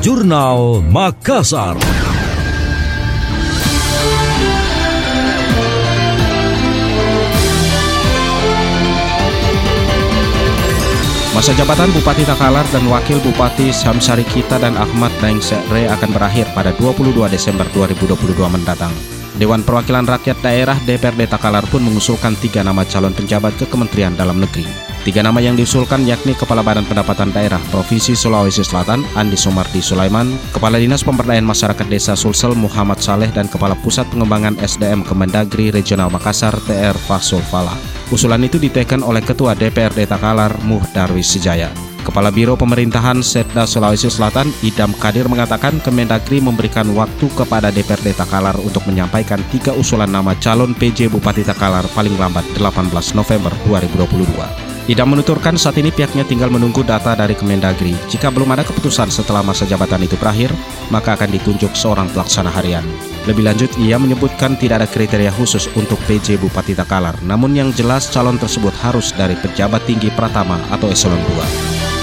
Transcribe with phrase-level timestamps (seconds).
[0.00, 1.76] Jurnal Makassar.
[11.36, 16.48] Masa jabatan Bupati Takalar dan Wakil Bupati Samsari Kita dan Ahmad Daeng Sekre akan berakhir
[16.56, 18.96] pada 22 Desember 2022 mendatang.
[19.36, 24.40] Dewan Perwakilan Rakyat Daerah DPRD Takalar pun mengusulkan tiga nama calon penjabat ke Kementerian Dalam
[24.40, 24.89] Negeri.
[25.00, 30.28] Tiga nama yang diusulkan yakni Kepala Badan Pendapatan Daerah Provinsi Sulawesi Selatan Andi Sumardi Sulaiman,
[30.52, 36.12] Kepala Dinas Pemberdayaan Masyarakat Desa Sulsel Muhammad Saleh dan Kepala Pusat Pengembangan SDM Kemendagri Regional
[36.12, 37.72] Makassar TR Fasul Fala.
[38.12, 41.72] Usulan itu diteken oleh Ketua DPRD Takalar Muh Darwis Sejaya.
[42.04, 48.60] Kepala Biro Pemerintahan Setda Sulawesi Selatan, Idam Kadir mengatakan Kemendagri memberikan waktu kepada DPRD Takalar
[48.60, 54.69] untuk menyampaikan tiga usulan nama calon PJ Bupati Takalar paling lambat 18 November 2022.
[54.88, 57.92] Idam menuturkan saat ini pihaknya tinggal menunggu data dari Kemendagri.
[58.08, 60.48] Jika belum ada keputusan setelah masa jabatan itu berakhir,
[60.88, 62.80] maka akan ditunjuk seorang pelaksana harian.
[63.28, 68.08] Lebih lanjut, ia menyebutkan tidak ada kriteria khusus untuk PJ Bupati Takalar, namun yang jelas
[68.08, 72.00] calon tersebut harus dari pejabat tinggi Pratama atau Eselon 2.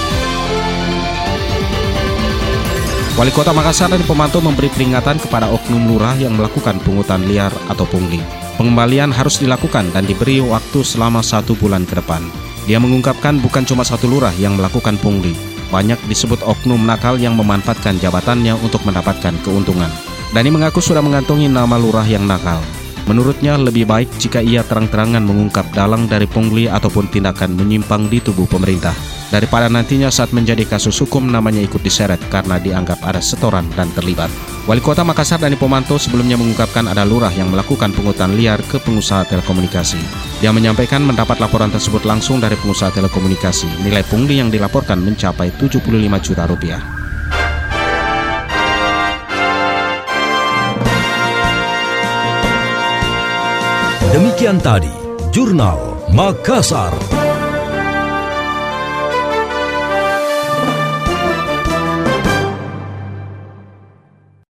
[3.18, 7.82] Wali Kota Makassar dan pemantau memberi peringatan kepada oknum lurah yang melakukan pungutan liar atau
[7.82, 8.22] pungli.
[8.54, 12.47] Pengembalian harus dilakukan dan diberi waktu selama satu bulan ke depan.
[12.68, 15.32] Dia mengungkapkan bukan cuma satu lurah yang melakukan pungli,
[15.72, 19.88] banyak disebut oknum nakal yang memanfaatkan jabatannya untuk mendapatkan keuntungan.
[20.36, 22.60] Dani mengaku sudah mengantongi nama lurah yang nakal.
[23.08, 28.44] Menurutnya lebih baik jika ia terang-terangan mengungkap dalang dari pungli ataupun tindakan menyimpang di tubuh
[28.44, 33.88] pemerintah daripada nantinya saat menjadi kasus hukum namanya ikut diseret karena dianggap ada setoran dan
[33.92, 34.28] terlibat.
[34.68, 39.24] Wali Kota Makassar Dani Pomanto sebelumnya mengungkapkan ada lurah yang melakukan pungutan liar ke pengusaha
[39.24, 40.00] telekomunikasi.
[40.44, 43.84] Dia menyampaikan mendapat laporan tersebut langsung dari pengusaha telekomunikasi.
[43.84, 45.88] Nilai pungli yang dilaporkan mencapai 75
[46.20, 46.82] juta rupiah.
[54.12, 54.90] Demikian tadi,
[55.32, 57.37] Jurnal Makassar.